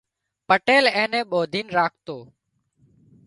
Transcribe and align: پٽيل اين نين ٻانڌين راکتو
پٽيل 0.47 0.83
اين 0.97 1.09
نين 1.13 1.23
ٻانڌين 1.31 1.67
راکتو 1.77 2.17